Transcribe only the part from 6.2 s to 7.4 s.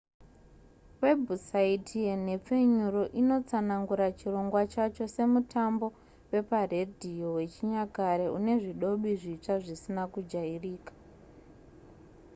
weparedhiyo